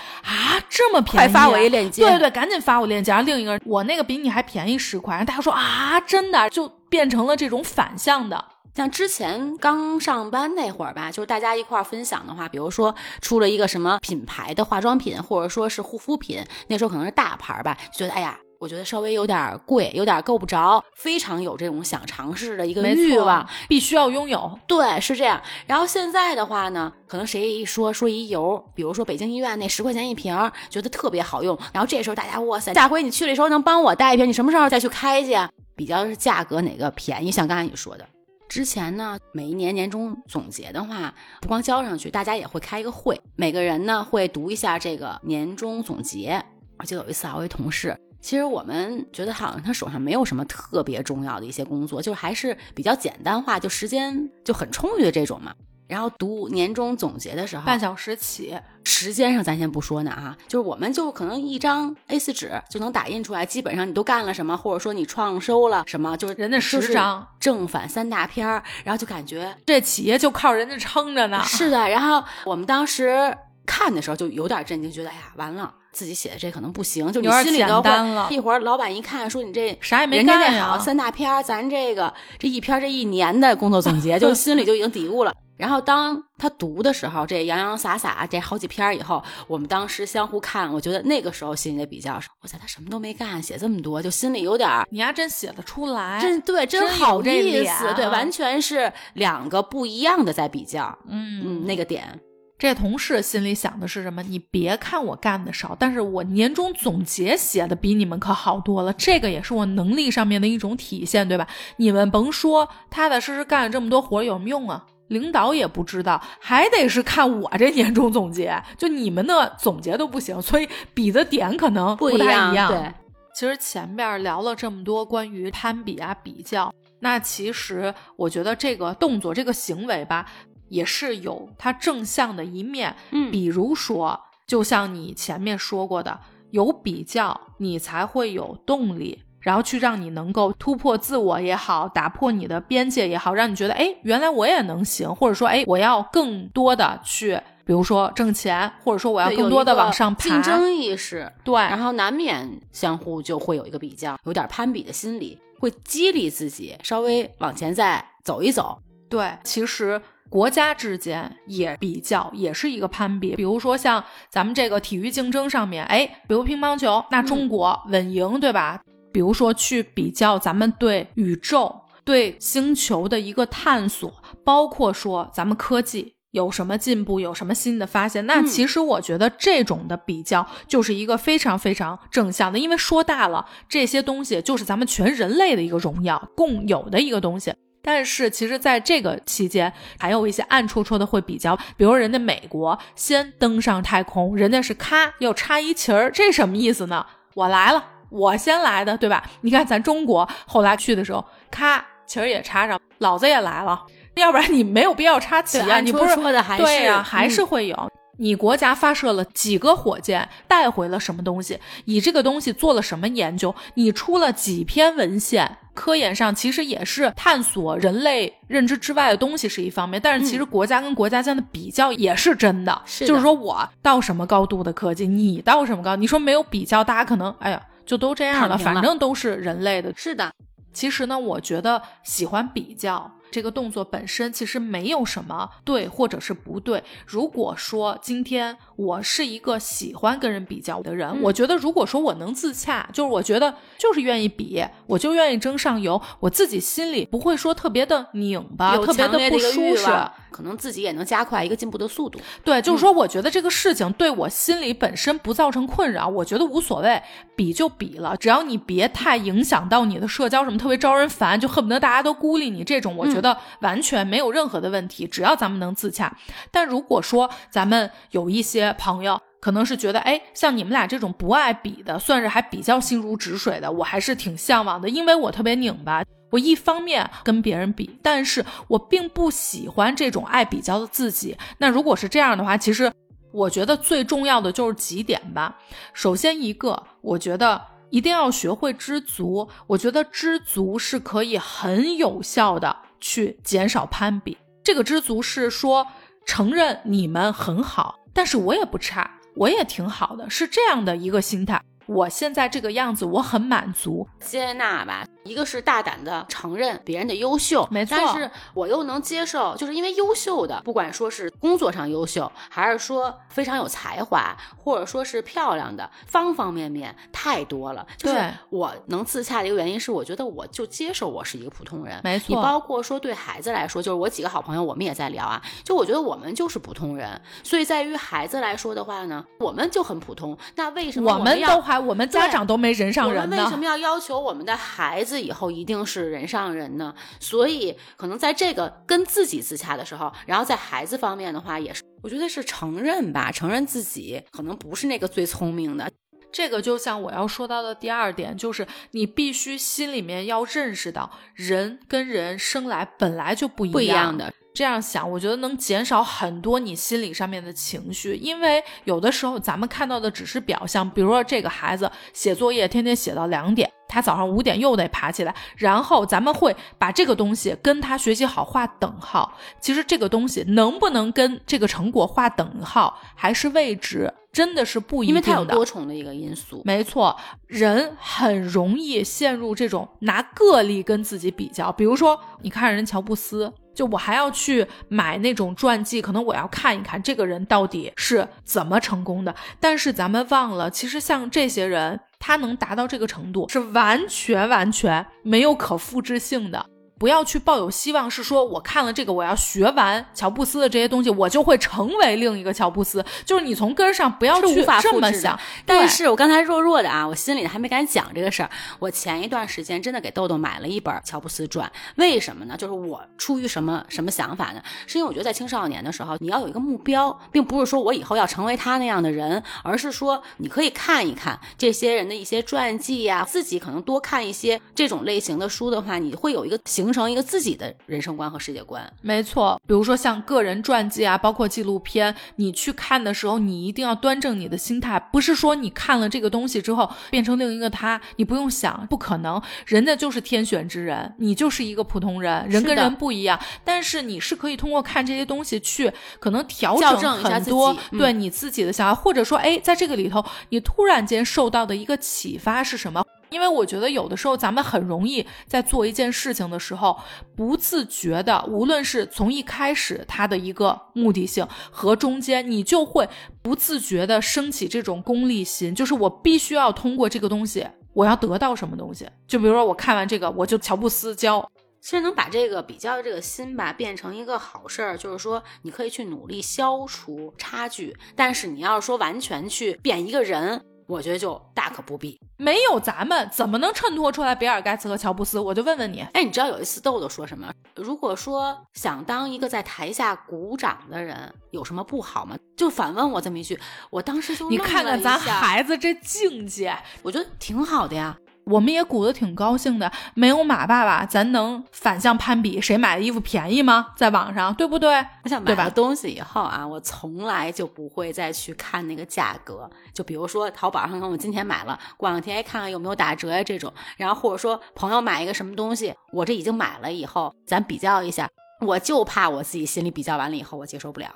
[0.67, 2.02] 这么便宜，快发我一链接。
[2.02, 3.12] 对对对，赶紧发我链接。
[3.12, 5.13] 然后另一个人，我那个比你还便宜十块。
[5.13, 8.43] 然后大家说啊，真的就变成了这种反向的。
[8.74, 18.38] 像之前刚上班那会儿吧，就是大家一块儿分享的话，比如说出了一个什么品牌的化妆品，或者说是护肤品，那时候可能是大牌吧，觉得哎呀。
[18.62, 24.60] 我觉得稍微有点贵，有点够不着，非常有这种想尝试的一个欲望，必须要拥有。
[24.67, 25.41] 对，是这样。
[25.65, 30.32] 然后现在的话呢，可能谁一说说一油，比如说北京医院那十块钱一瓶，
[30.69, 31.58] 觉得特别好用。
[31.74, 34.28] 然后这时候大家，哇塞，下回你去的时候能帮我带一瓶？
[34.28, 35.36] 你什么时候再去开去？
[35.76, 37.32] 比较是价格哪个便宜？
[37.32, 38.06] 像刚才你说的，
[38.47, 46.45] 之前呢，每一年年终总结的话，不光交上去，大家也会开一个会，每个人呢会读一下这个年终总结。
[46.78, 47.97] 我记得有一次啊，我一同事。
[48.21, 55.53] 其实我们觉得好像他手上没有什么特别重要的一些工作，就是还是比较简单化，就时间就很充裕的这种嘛。
[55.88, 71.43] 然后读年终总结的时候，半小时起，时间上咱先不说呢啊，就是我们就可能一张 A4 纸就能打印出来，基本上你都干了什么，或者说你创收了什么，就是人家十张正反三大篇儿，然后就感觉这企业就靠人家撑着呢。
[71.43, 75.76] 是的，然后我们当时看的时候就有点震惊，觉得哎呀完了。
[75.93, 85.34] 自己写的这可能不行，就你心里头会一会儿老板一看说你这啥也没干呀，三大篇咱这个这一篇这一年的工作总结，就 心里就已经嘀咕了。
[85.58, 102.17] 然后当他读的时候，这洋洋洒洒这好几篇以后，我们当时相互看，我觉得那个时候心里的比较是，我操，他什么都没干，写这么多，就心里有点儿你丫真写得出来，真对，真好意思，对，完全是两个不一样的在比较，嗯嗯，那个点。
[102.62, 104.21] 这同事心里想的是什么？
[104.21, 108.93] 你别看我干的少，但是我年终总结写的比你们可好多了。
[108.93, 111.47] 这个也是我能力上面的一种体现，对吧？
[111.78, 114.86] 你们甭说，踏踏实实干了这么多活有什么用啊？
[115.08, 118.62] 领导也不知道，还得是看我这年终总结。
[118.78, 122.71] 就你们的总结都不行，所以比的点可能不太一样。
[122.71, 122.93] 对，
[123.34, 130.28] 其实前面聊了这么多关于攀比啊、比较，那其实我觉得这个动作、这个行为吧。
[130.71, 136.17] 也是有它正向的一面，嗯，比如说，就像你前面说过的，
[136.51, 160.01] 有比较，你才会有动力，然后去让你能够突破自我也好，打破你的边界也好，让你觉得，哎，原来我也能行，或者说，哎，我要更多的去，比如说挣钱，或者说我要更多的往上爬，竞争意识，对，然后难免相互就会有一个比较，有点攀比的心理，会激励自己稍微往前再走一走，对，其实。
[160.32, 163.36] 国家之间也比较，也是一个攀比。
[163.36, 168.82] 比如说像咱们这个体育竞争上面，哎，比如乒乓球，那中国稳赢，对吧？
[169.12, 174.10] 比如说去比较咱们对宇宙、对星球的一个探索，
[174.46, 178.26] 包括说咱们科技有什么进步，有什么新的发现。
[178.26, 187.54] 那其实我觉得这种的比较就是一个非常非常正向的，因为说大了，这些东西就是咱们全人类的一个荣耀，共有的一个东西。
[187.82, 197.06] 但是其实，在这个期间，还有一些暗戳戳的会比较，比如人家美国先登上太空，人家是咔要插一旗儿，这什么意思呢？
[197.34, 199.24] 我来了，我先来的，对吧？
[199.41, 203.82] 你看咱中国后来去的时候，咔旗儿也插上，老子也来了，
[204.15, 206.15] 要不然你没有必要插旗啊，你不是
[206.58, 207.91] 对呀，还是会有。
[208.21, 211.60] 你国家发射了几个火箭，带回了什么东西？
[211.86, 213.53] 以这个东西做了什么研究？
[213.73, 215.57] 你出了几篇文献？
[215.73, 225.95] 科研上其实也是探索人类认知之外的东西是一方面，但是其实国家跟国家间的比较也是真的，就是说我到什么高度的科技，你到什么高？
[225.95, 229.91] 你说没有比较，大家可能哎呀就都这样了，反正都是人类的。
[229.95, 230.31] 是的，
[230.71, 233.12] 其实呢，我觉得喜欢比较。
[233.32, 236.84] 这个动作本身其实没有什么对或者是不对。
[237.06, 249.88] 如果说今天我是一个喜欢跟人比较的人，我觉得如果说我能自洽，就是我觉得就是愿意比，我就愿意争上游，我自己心里不会说特别的拧巴，特别的不舒适。
[250.32, 252.17] 可能自己也能加快一个进步的速度。
[252.41, 257.04] 对，就是说，我觉得这个事情对我心里本身不造成困扰，我觉得无所谓，
[257.36, 263.20] 比就比了，只要你别太影响到你的社交，什么特别招人烦，就恨不得大家都孤立你这种，我觉得
[263.60, 266.17] 完全没有任何的问题，只要咱们能自洽。
[266.52, 276.04] 但如果说咱们有一些朋友，可能是觉得，哎，像你们俩这种不爱比的，算是还比较心如止水的，我还是挺向往的，因为我特别拧巴。
[276.29, 281.37] 我一方面跟别人比，但是我并不喜欢这种爱比较的自己。
[281.58, 282.89] 那如果是这样的话，其实
[283.33, 285.58] 我觉得最重要的就是几点吧。
[285.93, 289.50] 首先一个，我觉得一定要学会知足。
[289.67, 294.37] 我觉得知足是可以很有效的去减少攀比。
[294.63, 295.85] 这个知足是说
[296.25, 301.62] 承认你们很好，但是我也不差，我也挺好的，是这样的一个心态。
[301.87, 305.06] 我现在这个样子，我很满足，接纳吧。
[305.24, 317.86] 一个是大胆的承认别人的优秀，没错，但是我又能接受，就是因为优秀的，不管说是工作上优秀，还是说非常有才华，或者说是漂亮的，方方面面太多了。
[317.98, 322.26] 就是我能自洽的一个原因是，我觉得我就接受我是一个普通人，没错。
[322.30, 330.38] 你包括说对孩子来说，就是我几个好朋友，我们也在聊啊，就我觉得我们就是普通人，所以在于孩子来说的话呢，我们就很普通。
[330.56, 331.82] 那为什么我们都还？
[331.82, 336.93] 我们家长都没人上人呢，为什么要要求我们的孩子以后一定是人上人呢？
[337.19, 345.91] 所以可能在这个跟自己自洽的时候，然后在孩子方面的话，也是我觉得是承认吧，承认自己可能不是那个最聪明的。
[346.31, 354.33] 这个就像我要说到的第二点，就是你必须心里面要认识到，人跟人生来本来就不一样的。
[354.54, 360.87] 这样想，我觉得能减少很多你心理上面的情绪，因为有的时候咱们看到的只是表象。
[360.89, 369.37] 比如说这个孩子写作业天天写到两点，他早上五点又得爬起来，然后咱们会把这个东西跟他学习好画等号。
[369.62, 375.21] 其实这个东西能不能跟这个成果画等号，还是未知，真的是不一定的。
[375.21, 376.62] 因为它有多重的一个因素。
[376.65, 381.71] 没错，人很容易陷入这种拿个例跟自己比较。
[381.71, 383.54] 比如说，你看人乔布斯。
[383.74, 389.34] 就我还要去买那种传记，可能我要看一看这个人到底是怎么成功的。
[389.60, 396.65] 但是咱们忘了，其实像这些人，他能达到这个程度，是完全完全没有可复制性的。
[397.02, 403.04] 不要去抱有希望，是说我看了这个，我要学完乔布斯的这些东西，我就会成为另一个乔布斯。
[403.25, 405.35] 就是你从根儿上不要去这么想。
[405.65, 408.49] 但是我刚才弱弱的啊，我心里还没敢讲这个事儿。
[408.77, 412.56] 我前一段时间真的给豆豆买了一本乔布斯传，为什么呢？
[412.56, 414.62] 就是我出于什么什么想法呢？
[414.85, 426.90] 是因为我觉得在青少年的时候，你要有一个目标，并不是说我以后要成为他那样的人，而是说你可以看一看这些人的一些传记呀，自己可能多看一些这种类型的书的话，你会有一个形。
[426.92, 429.58] 形成一个自己的人生观和世界观，没错。
[429.65, 443.39] 比如说像个人传记啊，包括纪录片，你去看的时候，你一定要端正你的心态，不是说你看了这个东西之后变成另一个他，你不用想，不可能，人家就是天选之人，你就是一个普通人，人跟人不一样。
[443.63, 445.89] 但是你是可以通过看这些东西去
[446.19, 453.02] 可能调整很多对你自己的想法，或者说，哎，在这个里头，你突然间受到的一个启发是什么？
[453.32, 457.00] 因为我觉得有的时候咱们很容易在做一件事情的时候，
[457.36, 463.08] 不自觉的，无论是从一开始它的一个目的性和中间，你就会
[463.42, 469.08] 不自觉的升起这种功利心，就是我必须要通过这个东西，我要得到什么东西。
[469.25, 471.50] 就比如说我看完这个，我就乔布斯教。
[471.79, 480.62] 其实能把这个比较的这个心吧变成一个好事儿，就是说你可以去努力消除差距，但是你要说完全去变一个人。
[480.92, 485.39] 我觉得就大可不必，没有咱们怎么能衬托出来比尔盖茨和乔布斯？
[485.39, 487.50] 我就问问你，哎，你知道有一次豆豆说什么？
[487.75, 492.37] 如果说想当一个在台下鼓掌的人，有什么不好吗？
[492.58, 493.58] 就反问我这么一句，
[493.89, 498.17] 我当时就你看看咱孩子这境界，我觉得挺好的呀。
[498.46, 503.87] 我们也鼓得挺高兴的，没有马爸爸，咱能反向攀比谁买的衣服便宜吗？
[503.96, 504.94] 在网上，对不对？
[505.23, 509.69] 我想买了东西以后啊，我从来就不会再去看那个价格。
[509.94, 513.71] 就比如说淘宝上，看我今天买了，过两天看看有没有打折呀这种。
[513.98, 518.29] 然后或者说朋友买一个什么东西，我这已经买了以后，咱比较一下，
[518.65, 521.08] 我就怕我自己心里比较完了以后，我接受不了。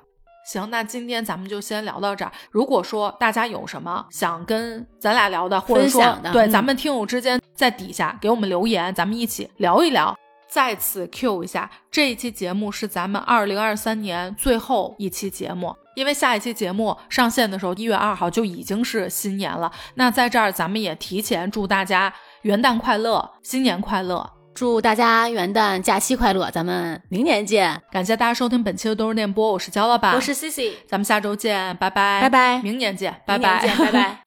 [0.45, 2.31] 行，那今天咱们就先聊到这儿。
[2.51, 10.15] 如果说大家有什么想跟咱俩聊的，或者说对咱们听友之间在底下给我们留言，咱们一起聊一聊。
[10.47, 19.69] 再次 Q 一下，这一期节目是咱们二零二三年最后一期节目，因为下一期节目上线的时候，一月二号就已经是新年了。
[19.95, 27.79] 那在这儿，咱们也提前祝大家元旦快乐，新年快乐，祝大家元旦假期快乐，咱们明年见。
[27.91, 34.24] 感谢大家收听本期的都市电波，我是焦老板，我是 Cici，咱们下周见，拜拜，拜拜，明年见，拜拜，拜拜。